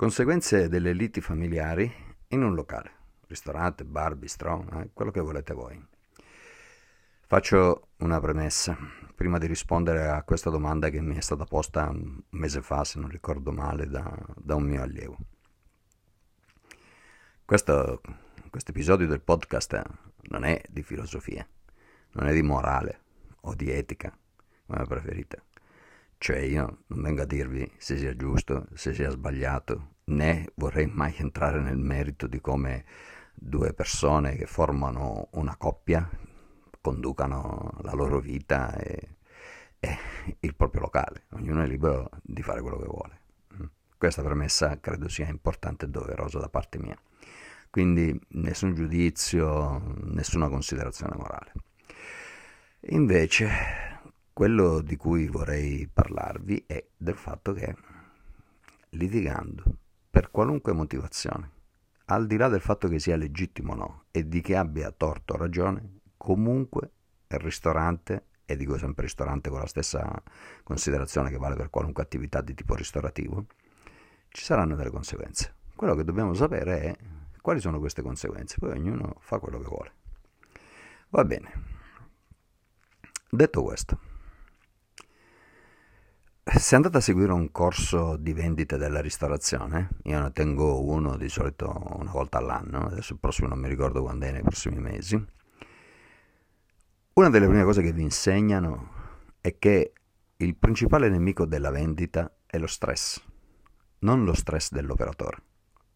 [0.00, 1.92] Conseguenze delle liti familiari
[2.28, 2.90] in un locale,
[3.26, 5.78] ristorante, bar, bistrò, eh, quello che volete voi.
[7.26, 8.74] Faccio una premessa
[9.14, 12.98] prima di rispondere a questa domanda che mi è stata posta un mese fa, se
[12.98, 15.18] non ricordo male, da, da un mio allievo.
[17.44, 18.00] Questo
[18.50, 19.82] episodio del podcast
[20.30, 21.46] non è di filosofia,
[22.12, 23.02] non è di morale
[23.42, 24.16] o di etica,
[24.64, 25.42] come preferite.
[26.22, 31.14] Cioè io non vengo a dirvi se sia giusto, se sia sbagliato, né vorrei mai
[31.16, 32.84] entrare nel merito di come
[33.32, 36.06] due persone che formano una coppia
[36.82, 39.16] conducano la loro vita e,
[39.78, 39.98] e
[40.40, 41.24] il proprio locale.
[41.30, 43.20] Ognuno è libero di fare quello che vuole.
[43.96, 46.98] Questa premessa credo sia importante e doverosa da parte mia.
[47.70, 51.52] Quindi nessun giudizio, nessuna considerazione morale.
[52.90, 53.89] Invece
[54.40, 57.76] quello di cui vorrei parlarvi è del fatto che
[58.92, 59.64] litigando
[60.08, 61.50] per qualunque motivazione,
[62.06, 65.34] al di là del fatto che sia legittimo o no e di che abbia torto
[65.34, 66.90] o ragione, comunque
[67.28, 70.10] il ristorante, e dico sempre ristorante con la stessa
[70.62, 73.44] considerazione che vale per qualunque attività di tipo ristorativo,
[74.30, 75.56] ci saranno delle conseguenze.
[75.74, 76.96] Quello che dobbiamo sapere è
[77.42, 79.92] quali sono queste conseguenze, poi ognuno fa quello che vuole.
[81.10, 81.78] Va bene.
[83.28, 84.09] Detto questo,
[86.58, 91.28] se andate a seguire un corso di vendita della ristorazione, io ne tengo uno di
[91.28, 95.14] solito una volta all'anno, adesso il prossimo non mi ricordo quando è nei prossimi mesi,
[97.12, 98.98] una delle prime cose che vi insegnano
[99.40, 99.92] è che
[100.36, 103.22] il principale nemico della vendita è lo stress,
[104.00, 105.42] non lo stress dell'operatore,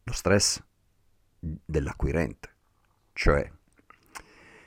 [0.05, 0.63] lo stress
[1.39, 2.49] dell'acquirente,
[3.13, 3.51] cioè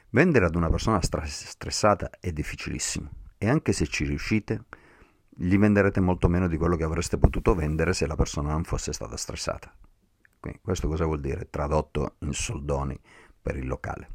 [0.09, 4.65] vendere ad una persona stressata è difficilissimo e anche se ci riuscite,
[5.39, 8.91] gli venderete molto meno di quello che avreste potuto vendere se la persona non fosse
[8.91, 9.71] stata stressata.
[10.39, 11.47] Quindi questo cosa vuol dire?
[11.49, 12.99] Tradotto in soldoni
[13.39, 14.09] per il locale.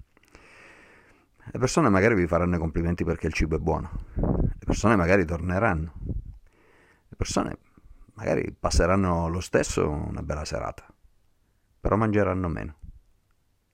[1.53, 5.25] Le persone magari vi faranno i complimenti perché il cibo è buono, le persone magari
[5.25, 5.93] torneranno,
[7.09, 7.59] le persone
[8.15, 10.87] magari passeranno lo stesso una bella serata,
[11.81, 12.78] però mangeranno meno,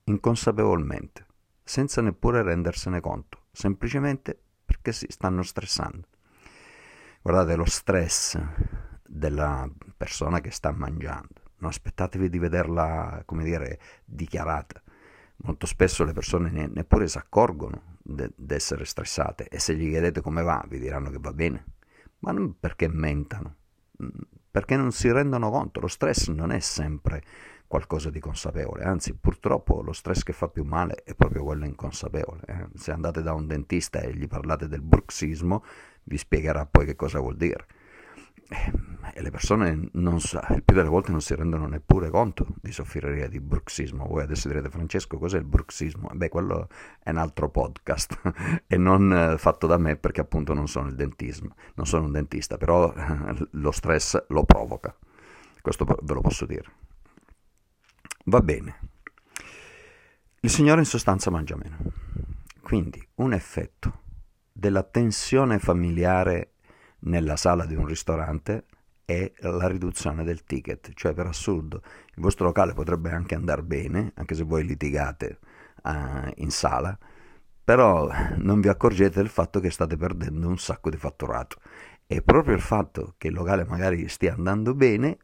[0.05, 1.27] inconsapevolmente,
[1.63, 6.09] senza neppure rendersene conto, semplicemente perché si stanno stressando.
[7.29, 8.41] Guardate lo stress
[9.07, 11.43] della persona che sta mangiando.
[11.59, 14.83] Non aspettatevi di vederla, come dire, dichiarata.
[15.43, 20.23] Molto spesso le persone ne, neppure si accorgono di essere stressate e se gli chiedete
[20.23, 21.67] come va vi diranno che va bene.
[22.21, 23.57] Ma non perché mentano,
[24.03, 24.09] mm,
[24.51, 25.81] perché non si rendono conto.
[25.81, 27.23] Lo stress non è sempre
[27.67, 32.41] qualcosa di consapevole, anzi purtroppo lo stress che fa più male è proprio quello inconsapevole.
[32.47, 32.69] Eh?
[32.75, 35.63] Se andate da un dentista e gli parlate del bruxismo,
[36.09, 37.67] vi spiegherà poi che cosa vuol dire.
[38.51, 38.73] Eh,
[39.13, 42.73] e le persone non sa, il più delle volte non si rendono neppure conto di
[42.73, 44.07] soffrire di bruxismo.
[44.07, 46.11] Voi adesso direte Francesco cos'è il bruxismo?
[46.15, 46.69] Beh, quello
[47.03, 48.21] è un altro podcast
[48.67, 52.13] e non eh, fatto da me perché appunto non sono il dentismo, non sono un
[52.13, 52.93] dentista, però
[53.51, 54.97] lo stress lo provoca.
[55.61, 56.73] Questo ve lo posso dire.
[58.25, 58.79] Va bene.
[60.41, 61.77] Il Signore in sostanza mangia meno.
[62.63, 64.07] Quindi un effetto
[64.59, 66.55] della tensione familiare
[67.01, 68.65] nella sala di un ristorante
[69.05, 71.81] è la riduzione del ticket, cioè per assurdo
[72.17, 75.39] il vostro locale potrebbe anche andare bene, anche se voi litigate
[75.85, 76.99] uh, in sala,
[77.63, 81.59] però non vi accorgete del fatto che state perdendo un sacco di fatturato.
[82.05, 85.19] E proprio il fatto che il locale magari stia andando bene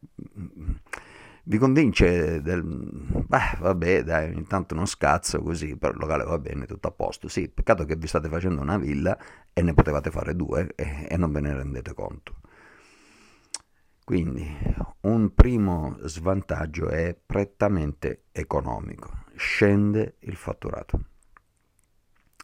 [1.46, 6.66] vi convince del beh, vabbè, dai, intanto non scazzo così, però il locale va bene,
[6.66, 7.28] tutto a posto.
[7.28, 9.18] Sì, peccato che vi state facendo una villa
[9.52, 12.36] e ne potevate fare due e, e non ve ne rendete conto.
[14.04, 14.46] Quindi
[15.02, 21.04] un primo svantaggio è prettamente economico, scende il fatturato.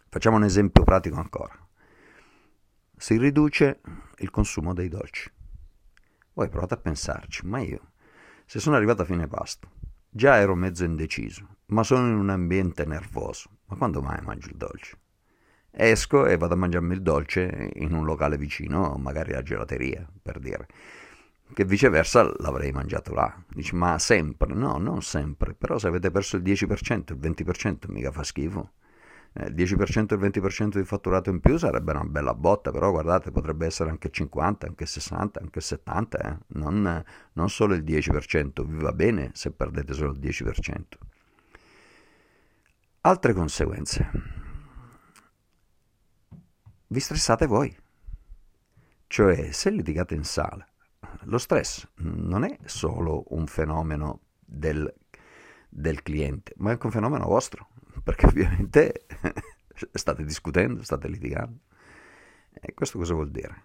[0.09, 1.56] Facciamo un esempio pratico ancora.
[2.97, 3.81] Si riduce
[4.19, 5.31] il consumo dei dolci.
[6.34, 7.90] Voi provate a pensarci, ma io
[8.50, 9.71] se sono arrivato a fine pasto,
[10.09, 13.48] già ero mezzo indeciso, ma sono in un ambiente nervoso.
[13.66, 14.98] Ma quando mai mangio il dolce?
[15.71, 20.41] Esco e vado a mangiarmi il dolce in un locale vicino, magari la gelateria, per
[20.41, 20.66] dire.
[21.54, 23.41] Che viceversa l'avrei mangiato là.
[23.54, 24.53] Dici, ma sempre?
[24.53, 25.54] No, non sempre.
[25.54, 28.72] Però se avete perso il 10%, il 20% mica fa schifo
[29.32, 32.91] il eh, 10% e il 20% di fatturato in più sarebbe una bella botta, però
[32.91, 36.38] guardate, potrebbe essere anche 50, anche 60, anche 70, eh?
[36.48, 40.82] non, non solo il 10%, vi va bene se perdete solo il 10%.
[43.03, 44.10] Altre conseguenze.
[46.88, 47.74] Vi stressate voi.
[49.06, 50.66] Cioè, se litigate in sala,
[51.22, 54.92] lo stress non è solo un fenomeno del,
[55.68, 57.68] del cliente, ma è anche un fenomeno vostro,
[58.03, 59.06] perché ovviamente
[59.92, 61.60] state discutendo, state litigando.
[62.53, 63.65] E questo cosa vuol dire?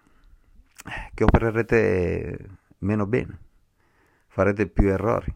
[1.12, 2.48] Che opererete
[2.78, 3.38] meno bene,
[4.28, 5.34] farete più errori,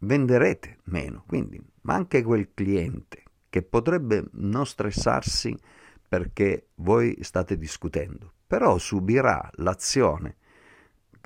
[0.00, 5.56] venderete meno, quindi, ma anche quel cliente che potrebbe non stressarsi
[6.08, 10.36] perché voi state discutendo, però subirà l'azione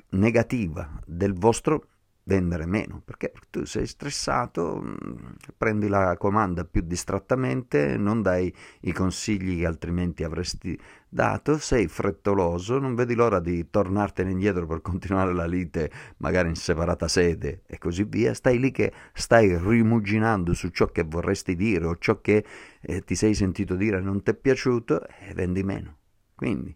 [0.09, 1.87] negativa del vostro
[2.25, 5.15] vendere meno, perché tu sei stressato, mm,
[5.57, 10.79] prendi la comanda più distrattamente, non dai i consigli che altrimenti avresti
[11.09, 16.55] dato, sei frettoloso, non vedi l'ora di tornartene indietro per continuare la lite, magari in
[16.55, 21.85] separata sede e così via, stai lì che stai rimuginando su ciò che vorresti dire
[21.85, 22.45] o ciò che
[22.81, 25.97] eh, ti sei sentito dire non ti è piaciuto e vendi meno.
[26.35, 26.75] Quindi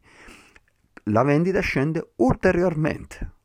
[1.06, 3.37] la vendita scende ulteriormente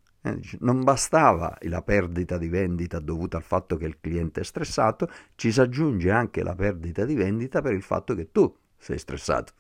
[0.61, 5.51] non bastava la perdita di vendita dovuta al fatto che il cliente è stressato, ci
[5.51, 9.53] si aggiunge anche la perdita di vendita per il fatto che tu sei stressato.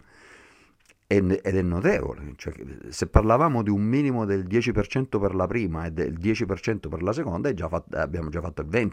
[1.13, 2.55] Ed è notevole, cioè,
[2.89, 7.13] se parlavamo di un minimo del 10% per la prima e del 10% per la
[7.13, 8.91] seconda, già fatto, abbiamo già fatto il 20%,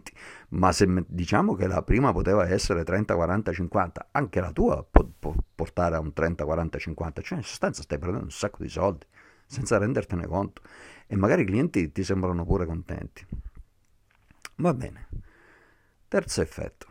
[0.49, 5.07] ma se diciamo che la prima poteva essere 30, 40, 50, anche la tua può,
[5.17, 8.69] può portare a un 30, 40, 50, cioè in sostanza stai prendendo un sacco di
[8.69, 9.05] soldi
[9.45, 10.61] senza rendertene conto
[11.11, 13.25] e magari i clienti ti sembrano pure contenti.
[14.57, 15.07] Va bene.
[16.07, 16.85] Terzo effetto.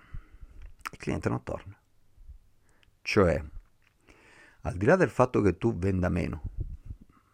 [0.91, 1.79] Il cliente non torna.
[3.03, 3.41] Cioè,
[4.63, 6.43] al di là del fatto che tu venda meno,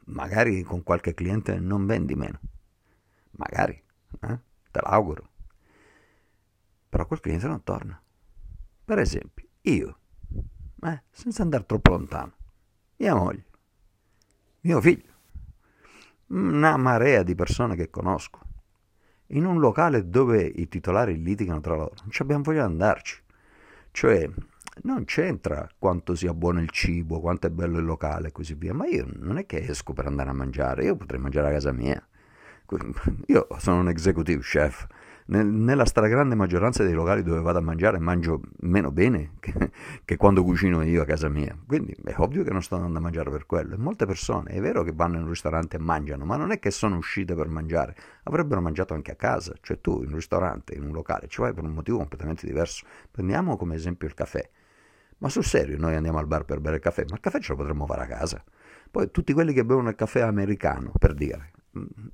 [0.05, 2.39] magari con qualche cliente non vendi meno,
[3.31, 3.83] magari,
[4.21, 4.41] eh?
[4.71, 5.31] te l'auguro,
[6.87, 8.01] però quel cliente non torna.
[8.85, 9.99] Per esempio, io,
[10.83, 12.37] eh, senza andare troppo lontano,
[12.97, 13.47] mia moglie,
[14.61, 15.14] mio figlio,
[16.29, 18.41] una marea di persone che conosco,
[19.29, 23.23] in un locale dove i titolari litigano tra loro, non ci abbiamo voglia di andarci.
[23.91, 24.29] Cioè,
[24.83, 28.75] non c'entra quanto sia buono il cibo, quanto è bello il locale e così via,
[28.75, 31.73] ma io non è che esco per andare a mangiare, io potrei mangiare a casa
[31.73, 32.05] mia.
[33.27, 34.87] Io sono un executive chef,
[35.27, 39.71] nella stragrande maggioranza dei locali dove vado a mangiare mangio meno bene che,
[40.05, 41.57] che, quando cucino io a casa mia.
[41.67, 43.75] Quindi è ovvio che non sto andando a mangiare per quello.
[43.75, 46.59] E molte persone è vero che vanno in un ristorante e mangiano, ma non è
[46.59, 47.95] che sono uscite per mangiare,
[48.25, 49.55] avrebbero mangiato anche a casa.
[49.61, 52.85] Cioè tu in un ristorante, in un locale, ci vai per un motivo completamente diverso.
[53.11, 54.49] Prendiamo come esempio il caffè.
[55.19, 57.53] Ma sul serio noi andiamo al bar per bere il caffè, ma il caffè ce
[57.53, 58.45] lo potremmo fare a casa.
[58.91, 61.51] Poi tutti quelli che bevono il caffè americano, per dire,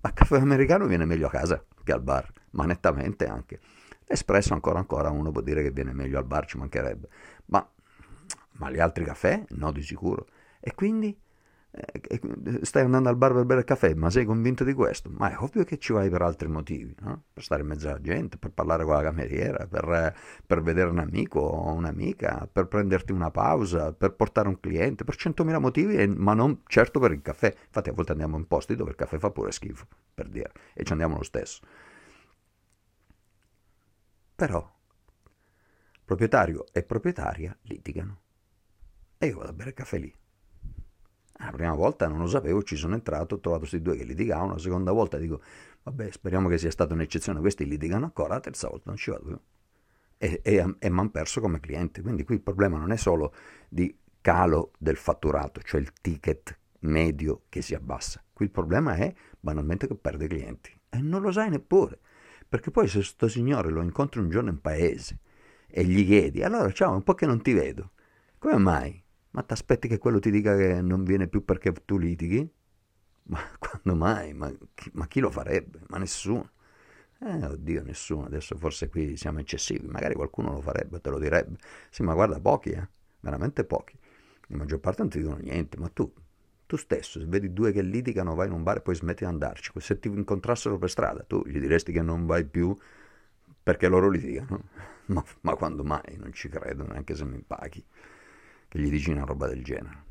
[0.00, 3.60] ma caffè americano viene meglio a casa che al bar, ma nettamente anche.
[4.04, 7.08] L'espresso ancora ancora uno può dire che viene meglio al bar, ci mancherebbe,
[7.46, 7.68] ma,
[8.52, 9.44] ma gli altri caffè?
[9.50, 10.26] No, di sicuro.
[10.58, 11.16] E quindi
[12.62, 15.08] stai andando al bar per bere il caffè, ma sei convinto di questo?
[15.08, 17.24] Ma è ovvio che ci vai per altri motivi, no?
[17.32, 20.14] per stare in mezzo alla gente, per parlare con la cameriera, per,
[20.44, 25.14] per vedere un amico o un'amica, per prenderti una pausa, per portare un cliente, per
[25.14, 27.54] centomila motivi, ma non certo per il caffè.
[27.66, 30.82] Infatti a volte andiamo in posti dove il caffè fa pure schifo, per dire, e
[30.82, 31.60] ci andiamo lo stesso.
[34.34, 34.78] Però
[36.04, 38.20] proprietario e proprietaria litigano
[39.18, 40.12] e io vado a bere il caffè lì
[41.44, 44.52] la prima volta non lo sapevo, ci sono entrato, ho trovato questi due che litigavano,
[44.52, 45.40] la seconda volta dico,
[45.82, 49.24] vabbè, speriamo che sia stata un'eccezione, questi litigano ancora, la terza volta non ci vado
[49.24, 49.38] più.
[50.18, 53.32] E, e, e mi hanno perso come cliente, quindi qui il problema non è solo
[53.68, 59.12] di calo del fatturato, cioè il ticket medio che si abbassa, qui il problema è
[59.38, 60.78] banalmente che perde clienti.
[60.90, 61.98] E non lo sai neppure,
[62.46, 65.20] perché poi se questo signore lo incontri un giorno in paese
[65.66, 67.92] e gli chiedi, allora ciao, un po' che non ti vedo,
[68.38, 69.02] come mai?
[69.32, 72.48] Ma ti aspetti che quello ti dica che non viene più perché tu litighi?
[73.24, 74.32] Ma quando mai?
[74.34, 75.80] Ma chi, ma chi lo farebbe?
[75.88, 76.50] Ma nessuno.
[77.20, 78.26] Eh, oddio, nessuno.
[78.26, 79.86] Adesso forse qui siamo eccessivi.
[79.86, 81.56] Magari qualcuno lo farebbe, te lo direbbe.
[81.90, 82.88] Sì, ma guarda, pochi, eh?
[83.20, 83.96] Veramente pochi.
[84.48, 86.12] La maggior parte non ti dicono niente, ma tu,
[86.66, 89.30] tu stesso, se vedi due che litigano, vai in un bar e poi smetti di
[89.30, 89.70] andarci.
[89.76, 92.76] Se ti incontrassero per strada, tu gli diresti che non vai più
[93.62, 94.62] perché loro litigano.
[95.10, 96.16] Ma, ma quando mai?
[96.18, 97.84] Non ci credo, neanche se mi paghi
[98.70, 100.04] che gli dici una roba del genere.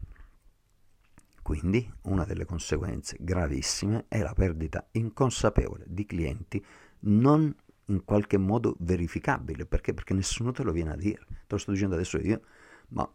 [1.42, 6.64] Quindi una delle conseguenze gravissime è la perdita inconsapevole di clienti
[7.02, 9.66] non in qualche modo verificabile.
[9.66, 9.94] Perché?
[9.94, 11.26] Perché nessuno te lo viene a dire.
[11.26, 12.42] Te lo sto dicendo adesso io,
[12.90, 13.10] ma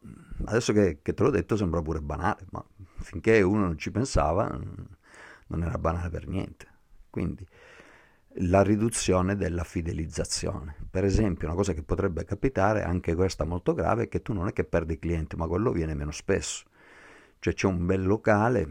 [0.47, 2.65] adesso che, che te l'ho detto sembra pure banale, ma
[2.97, 6.67] finché uno non ci pensava non era banale per niente.
[7.11, 7.47] Quindi
[8.39, 10.75] la riduzione della fidelizzazione.
[10.91, 14.49] Per esempio, una cosa che potrebbe capitare, anche questa molto grave, è che tu non
[14.49, 16.65] è che perdi clienti, ma quello viene meno spesso.
[17.39, 18.69] Cioè c'è un bel locale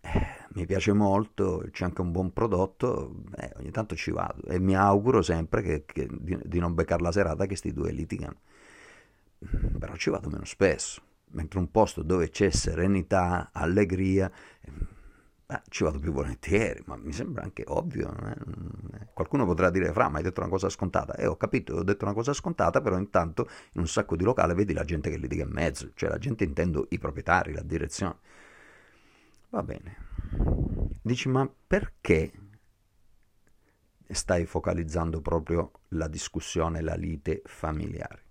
[0.00, 4.58] eh, mi piace molto, c'è anche un buon prodotto, eh, ogni tanto ci vado e
[4.58, 8.40] mi auguro sempre che, che, di, di, non beccare la serata che questi due litigano.
[9.78, 14.30] Però ci vado meno spesso, mentre un posto dove c'è serenità, allegria,
[15.50, 18.14] eh, ci vado più volentieri, ma mi sembra anche ovvio.
[18.14, 19.08] Eh?
[19.14, 21.14] Qualcuno potrà dire, Fra, ma hai detto una cosa scontata.
[21.14, 24.24] E eh, ho capito, ho detto una cosa scontata, però intanto in un sacco di
[24.24, 27.62] locale vedi la gente che litiga in mezzo, cioè la gente intendo i proprietari, la
[27.62, 28.18] direzione.
[29.48, 29.96] Va bene.
[31.00, 32.30] Dici, ma perché
[34.10, 38.22] stai focalizzando proprio la discussione, la lite familiare?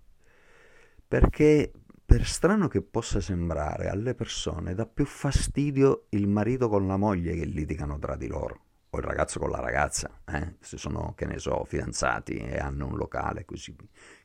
[1.08, 1.72] Perché
[2.08, 7.34] per strano che possa sembrare, alle persone dà più fastidio il marito con la moglie
[7.34, 10.54] che litigano tra di loro, o il ragazzo con la ragazza, eh?
[10.58, 13.76] se sono, che ne so, fidanzati e hanno un locale così,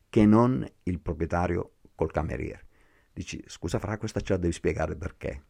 [0.07, 2.67] che non il proprietario col cameriere.
[3.11, 5.43] Dici, scusa Fra, questa ce la devi spiegare perché.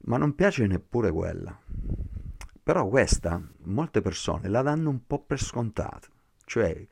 [0.00, 1.58] Ma non piace neppure quella.
[2.62, 6.08] Però questa, molte persone la danno un po' per scontata.
[6.44, 6.86] Cioè,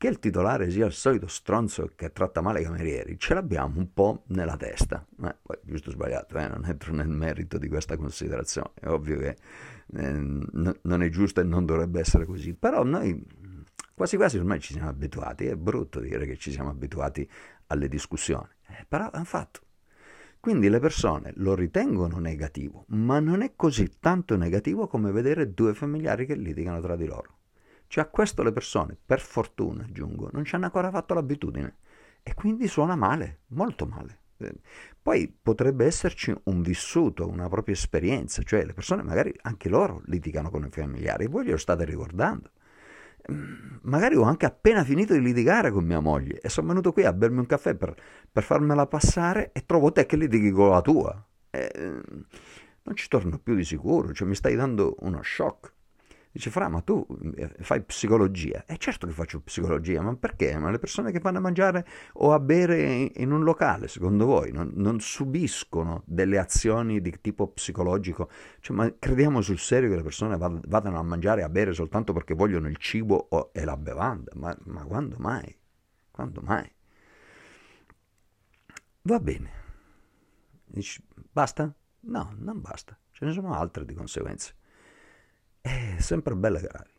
[0.00, 3.92] che il titolare sia il solito stronzo che tratta male i camerieri, ce l'abbiamo un
[3.92, 5.06] po' nella testa.
[5.22, 8.70] Eh, poi, giusto o sbagliato, eh, non entro nel merito di questa considerazione.
[8.80, 9.36] È ovvio che
[9.94, 12.54] eh, n- non è giusto e non dovrebbe essere così.
[12.54, 13.22] Però noi
[13.94, 15.44] quasi quasi ormai ci siamo abituati.
[15.44, 17.28] È brutto dire che ci siamo abituati
[17.66, 18.48] alle discussioni.
[18.68, 19.60] Eh, però è un fatto.
[20.40, 25.74] Quindi le persone lo ritengono negativo, ma non è così tanto negativo come vedere due
[25.74, 27.39] familiari che litigano tra di loro.
[27.90, 31.78] Cioè a questo le persone, per fortuna aggiungo, non ci hanno ancora fatto l'abitudine
[32.22, 34.18] e quindi suona male, molto male.
[34.36, 34.54] Eh,
[35.02, 40.50] poi potrebbe esserci un vissuto, una propria esperienza, cioè le persone magari anche loro litigano
[40.50, 42.52] con i familiari voi glielo state ricordando.
[43.28, 47.04] Mm, magari ho anche appena finito di litigare con mia moglie e sono venuto qui
[47.04, 47.92] a bermi un caffè per,
[48.30, 51.26] per farmela passare e trovo te che litighi con la tua.
[51.50, 51.70] E,
[52.82, 55.78] non ci torno più di sicuro, cioè mi stai dando uno shock.
[56.32, 58.64] Dice, Fra, ma tu eh, fai psicologia?
[58.64, 60.56] E certo che faccio psicologia, ma perché?
[60.58, 61.84] Ma le persone che vanno a mangiare
[62.14, 67.48] o a bere in un locale, secondo voi, non, non subiscono delle azioni di tipo
[67.48, 68.30] psicologico?
[68.60, 72.12] Cioè, ma crediamo sul serio che le persone vadano a mangiare e a bere soltanto
[72.12, 74.30] perché vogliono il cibo e la bevanda?
[74.36, 75.52] Ma, ma quando mai?
[76.12, 76.70] Quando mai?
[79.02, 79.50] Va bene.
[80.64, 81.74] Dici, basta?
[82.02, 82.96] No, non basta.
[83.10, 84.58] Ce ne sono altre di conseguenze
[85.60, 86.90] è sempre bella e gravi.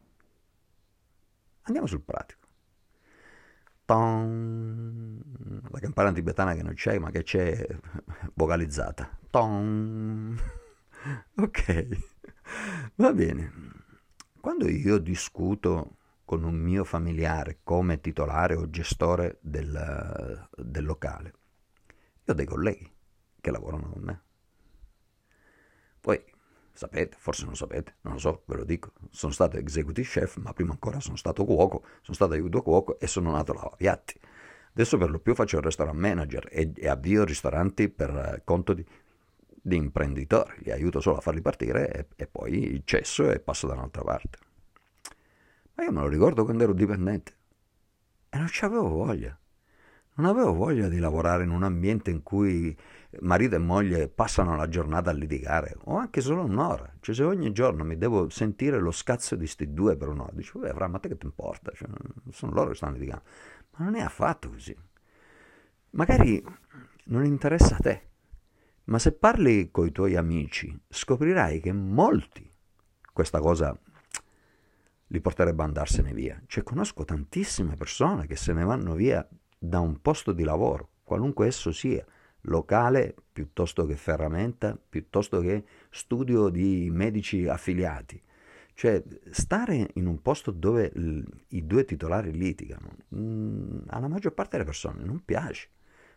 [1.64, 2.48] Andiamo sul pratico.
[3.86, 5.22] Ton.
[5.70, 7.68] La campana tibetana che non c'è, ma che c'è
[8.34, 9.18] vocalizzata.
[9.30, 10.40] Ton.
[11.36, 11.88] Ok,
[12.98, 13.52] va bene.
[14.40, 21.34] Quando io discuto con un mio familiare come titolare o gestore del, del locale,
[22.24, 22.88] io ho dei colleghi
[23.40, 24.22] che lavorano con me.
[26.74, 28.94] Sapete, forse non sapete, non lo so, ve lo dico.
[29.10, 33.08] Sono stato executive chef, ma prima ancora sono stato cuoco, sono stato aiuto cuoco e
[33.08, 34.20] sono nato lavapiatti.
[34.74, 38.74] Adesso per lo più faccio il restaurant manager e, e avvio ristoranti per eh, conto
[38.74, 38.86] di,
[39.62, 40.54] di, imprenditori.
[40.60, 44.38] Li aiuto solo a farli partire e, e poi cesso e passo da un'altra parte.
[45.76, 47.36] Ma io me lo ricordo quando ero dipendente
[48.30, 49.38] e non ci avevo voglia.
[50.14, 52.78] Non avevo voglia di lavorare in un ambiente in cui
[53.22, 56.94] marito e moglie passano la giornata a litigare, o anche solo un'ora.
[57.00, 60.60] Cioè, se ogni giorno mi devo sentire lo scazzo di sti due per un'ora, dico,
[60.60, 61.72] beh, fra, ma te che ti importa?
[61.74, 61.88] Cioè,
[62.32, 63.24] sono loro che stanno litigando.
[63.78, 64.76] Ma non è affatto così.
[65.92, 66.44] Magari
[67.06, 68.10] non interessa a te,
[68.86, 72.50] ma se parli con i tuoi amici, scoprirai che molti
[73.14, 73.78] questa cosa
[75.08, 76.42] li porterebbe a andarsene via.
[76.48, 79.28] Cioè, conosco tantissime persone che se ne vanno via
[79.64, 82.04] da un posto di lavoro, qualunque esso sia,
[82.46, 88.20] locale piuttosto che ferramenta, piuttosto che studio di medici affiliati.
[88.74, 94.34] Cioè, stare in un posto dove l- i due titolari litigano, mh, mm, alla maggior
[94.34, 95.70] parte delle persone non piace.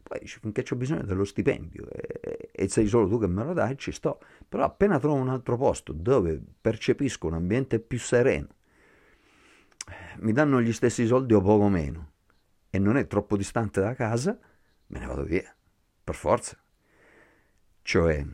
[0.02, 3.52] Poi dici, finché ho bisogno dello stipendio e, e sei solo tu che me lo
[3.52, 4.20] dai, ci sto.
[4.48, 8.48] Però appena trovo un altro posto dove percepisco un ambiente più sereno,
[10.20, 12.12] mi danno gli stessi soldi o poco meno,
[12.74, 14.36] e non è troppo distante da casa,
[14.88, 15.54] me ne vado via,
[16.02, 16.60] per forza.
[17.82, 18.26] Cioè,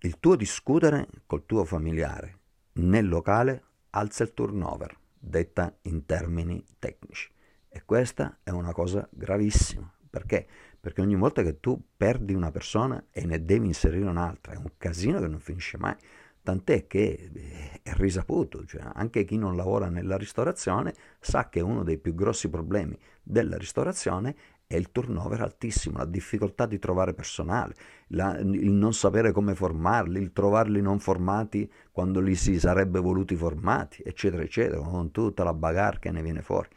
[0.00, 2.40] il tuo discutere col tuo familiare
[2.72, 7.32] nel locale alza il turnover, detta in termini tecnici.
[7.70, 9.90] E questa è una cosa gravissima.
[10.10, 10.46] Perché?
[10.78, 14.72] Perché ogni volta che tu perdi una persona e ne devi inserire un'altra, è un
[14.76, 15.96] casino che non finisce mai
[16.42, 21.82] tant'è che eh, è risaputo, cioè anche chi non lavora nella ristorazione sa che uno
[21.82, 24.34] dei più grossi problemi della ristorazione
[24.70, 27.74] è il turnover altissimo, la difficoltà di trovare personale,
[28.08, 33.34] la, il non sapere come formarli, il trovarli non formati quando li si sarebbe voluti
[33.34, 36.68] formati, eccetera, eccetera, con tutta la bagarre che ne viene fuori.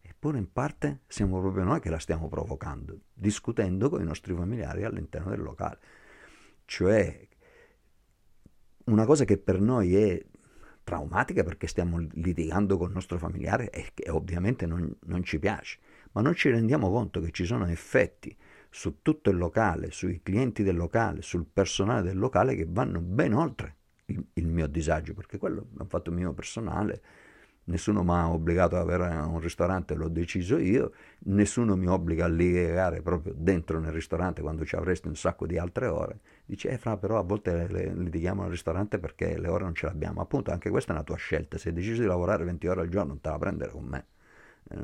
[0.00, 4.84] Eppure in parte siamo proprio noi che la stiamo provocando, discutendo con i nostri familiari
[4.84, 5.78] all'interno del locale.
[6.64, 7.28] Cioè,
[8.86, 10.22] una cosa che per noi è
[10.84, 15.78] traumatica perché stiamo litigando con il nostro familiare e che ovviamente non, non ci piace
[16.12, 18.34] ma non ci rendiamo conto che ci sono effetti
[18.70, 23.34] su tutto il locale, sui clienti del locale, sul personale del locale che vanno ben
[23.34, 27.02] oltre il, il mio disagio, perché quello è un fatto mio personale.
[27.64, 30.92] Nessuno mi ha obbligato ad avere un ristorante, l'ho deciso io,
[31.26, 35.58] nessuno mi obbliga a litigare proprio dentro nel ristorante quando ci avresti un sacco di
[35.58, 36.20] altre ore.
[36.44, 40.20] Dice, eh fra, però a volte litighiamo al ristorante perché le ore non ce l'abbiamo.
[40.20, 42.88] Appunto, anche questa è una tua scelta, se hai deciso di lavorare 20 ore al
[42.88, 44.06] giorno non te la prendere con me.
[44.70, 44.76] Eh,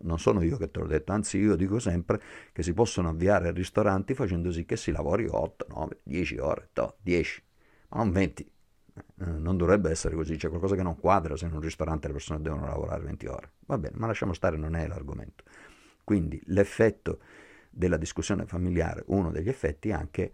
[0.00, 2.20] non sono io che te l'ho detto, anzi io dico sempre
[2.52, 6.68] che si possono avviare ristoranti facendo sì che si lavori 8, 9, 10 ore,
[7.00, 7.42] 10,
[7.88, 8.50] ma non 20.
[8.94, 12.12] Eh, non dovrebbe essere così, c'è qualcosa che non quadra se in un ristorante le
[12.14, 13.52] persone devono lavorare 20 ore.
[13.66, 15.44] Va bene, ma lasciamo stare, non è l'argomento.
[16.04, 17.20] Quindi l'effetto
[17.70, 20.32] della discussione familiare, uno degli effetti è anche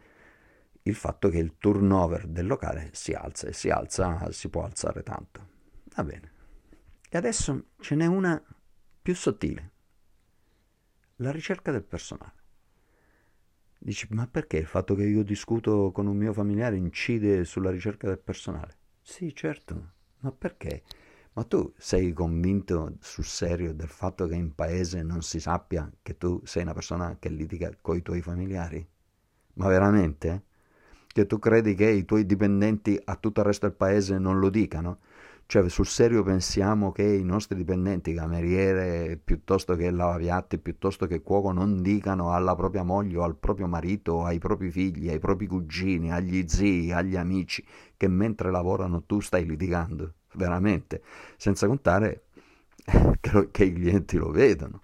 [0.82, 5.02] il fatto che il turnover del locale si alza e si alza, si può alzare
[5.02, 5.46] tanto.
[5.94, 6.32] Va bene.
[7.08, 8.42] E adesso ce n'è una
[9.00, 9.70] più sottile,
[11.16, 12.37] la ricerca del personale.
[13.80, 18.06] Dici, ma perché il fatto che io discuto con un mio familiare incide sulla ricerca
[18.06, 18.76] del personale?
[19.02, 20.82] Sì, certo, ma perché?
[21.32, 26.16] Ma tu sei convinto sul serio del fatto che in paese non si sappia che
[26.16, 28.86] tu sei una persona che litiga con i tuoi familiari?
[29.54, 30.44] Ma veramente?
[31.06, 34.50] Che tu credi che i tuoi dipendenti a tutto il resto del paese non lo
[34.50, 34.98] dicano?
[35.50, 41.52] Cioè, sul serio pensiamo che i nostri dipendenti, cameriere, piuttosto che lavapiatti, piuttosto che cuoco,
[41.52, 46.12] non dicano alla propria moglie o al proprio marito, ai propri figli, ai propri cugini,
[46.12, 47.64] agli zii, agli amici,
[47.96, 51.00] che mentre lavorano tu stai litigando, veramente,
[51.38, 52.24] senza contare
[53.18, 54.82] che, che i clienti lo vedono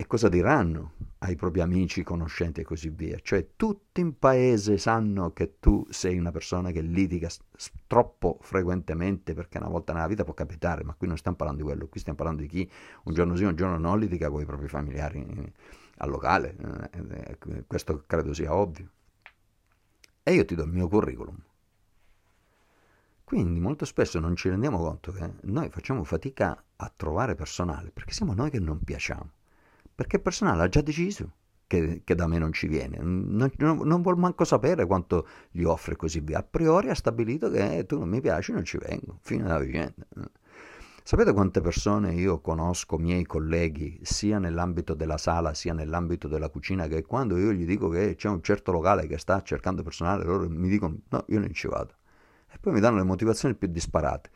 [0.00, 3.18] e cosa diranno ai propri amici, conoscenti e così via.
[3.20, 7.28] Cioè tutti in paese sanno che tu sei una persona che litiga
[7.88, 11.68] troppo frequentemente, perché una volta nella vita può capitare, ma qui non stiamo parlando di
[11.68, 12.70] quello, qui stiamo parlando di chi
[13.04, 15.52] un giorno sì, un giorno no litiga con i propri familiari eh,
[15.96, 16.54] al locale.
[16.92, 18.88] Eh, eh, questo credo sia ovvio.
[20.22, 21.42] E io ti do il mio curriculum.
[23.24, 28.12] Quindi molto spesso non ci rendiamo conto che noi facciamo fatica a trovare personale, perché
[28.12, 29.32] siamo noi che non piacciamo
[29.98, 31.32] perché il personale ha già deciso
[31.66, 35.64] che, che da me non ci viene, non, non, non, vuol manco sapere quanto gli
[35.64, 36.38] offre così via.
[36.38, 40.06] A priori ha stabilito che tu non mi piaci, non ci vengo, fine della vicenda.
[41.02, 46.86] Sapete quante persone io conosco, miei colleghi, sia nell'ambito della sala sia nell'ambito della cucina,
[46.86, 50.48] che quando io gli dico che c'è un certo locale che sta cercando personale, loro
[50.48, 51.94] mi dicono no, io non ci vado.
[52.48, 54.30] E poi mi danno le motivazioni più disparate,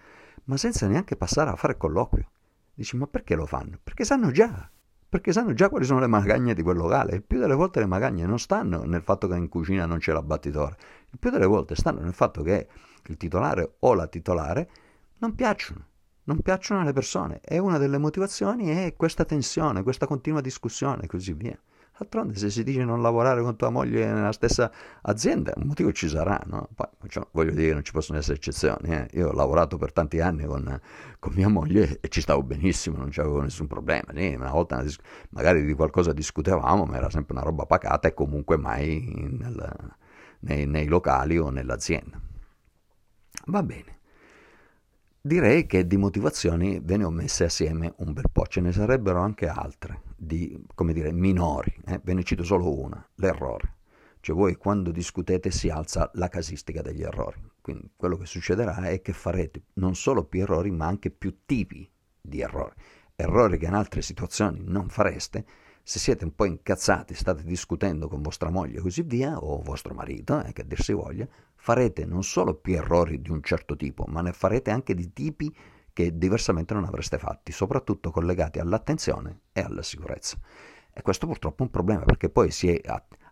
[0.47, 2.29] ma senza neanche passare a fare colloquio.
[2.75, 3.79] Dici, ma perché lo fanno?
[3.81, 4.69] Perché sanno già
[5.13, 7.17] perché sanno già quali sono le magagne di quel locale.
[7.17, 10.11] Il più delle volte le magagne non stanno nel fatto che in cucina non c'è
[10.11, 10.75] l'abbattitore,
[11.11, 12.67] il più delle volte stanno nel fatto che
[13.09, 14.71] il titolare o la titolare
[15.19, 15.87] non piacciono,
[16.25, 21.09] non piacciono alle persone e una delle motivazioni è questa tensione, questa continua discussione e
[21.09, 21.61] così via.
[22.03, 26.09] D'altronde se si dice non lavorare con tua moglie nella stessa azienda, un motivo ci
[26.09, 26.69] sarà, no?
[26.75, 28.89] Poi cioè, voglio dire, non ci possono essere eccezioni.
[28.89, 29.09] Eh?
[29.13, 30.81] Io ho lavorato per tanti anni con,
[31.21, 34.13] con, mia moglie e ci stavo benissimo, non c'avevo nessun problema.
[34.15, 34.85] Sì, una volta
[35.31, 39.97] magari di qualcosa discutevamo, ma era sempre una roba pacata e comunque mai nel,
[40.41, 42.21] nei, nei locali o nell'azienda.
[43.47, 44.01] Va bene.
[45.25, 49.21] Direi che di motivazioni ve ne ho messe assieme un bel po', ce ne sarebbero
[49.21, 52.01] anche altre, di, come dire, minori, eh?
[52.03, 53.77] ve ne cito solo una, l'errore.
[54.19, 59.01] Cioè voi quando discutete si alza la casistica degli errori, quindi quello che succederà è
[59.01, 61.89] che farete non solo più errori ma anche più tipi
[62.21, 62.75] di errori,
[63.15, 65.45] errori che in altre situazioni non fareste,
[65.85, 69.95] se siete un po' incazzati, state discutendo con vostra moglie e così via, o vostro
[69.95, 71.29] marito, eh, che dir si voglia,
[71.63, 75.55] farete non solo più errori di un certo tipo, ma ne farete anche di tipi
[75.93, 80.37] che diversamente non avreste fatti, soprattutto collegati all'attenzione e alla sicurezza.
[80.93, 82.81] E questo purtroppo è un problema perché poi si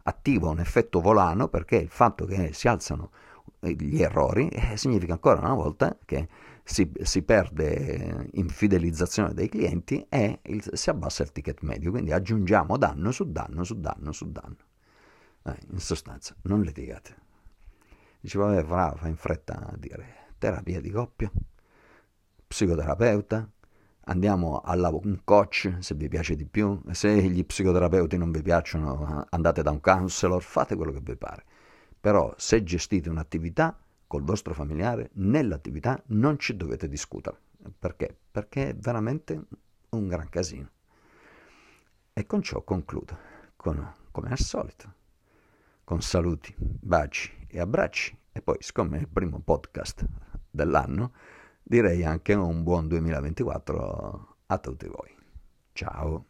[0.04, 3.10] attiva un effetto volano perché il fatto che si alzano
[3.58, 6.28] gli errori eh, significa ancora una volta che
[6.62, 12.12] si, si, perde in fidelizzazione dei clienti e il, si abbassa il ticket medio, quindi
[12.12, 14.56] aggiungiamo danno su danno su danno su danno.
[15.42, 17.28] Eh, in sostanza, non litigate.
[18.20, 21.30] Dice, vabbè, fa in fretta a dire terapia di coppia,
[22.46, 23.50] psicoterapeuta,
[24.04, 29.26] andiamo a un coach se vi piace di più, se gli psicoterapeuti non vi piacciono
[29.30, 31.44] andate da un counselor, fate quello che vi pare.
[32.00, 37.38] Però se gestite un'attività col vostro familiare, nell'attività non ci dovete discutere.
[37.78, 38.16] Perché?
[38.30, 39.44] Perché è veramente
[39.90, 40.70] un gran casino.
[42.12, 43.16] E con ciò concludo,
[43.56, 44.92] con, come al solito,
[45.84, 48.16] con saluti, baci e abbracci.
[48.32, 50.06] E poi, siccome è il primo podcast
[50.50, 51.12] dell'anno,
[51.62, 55.16] direi anche un buon 2024 a tutti voi.
[55.72, 56.29] Ciao!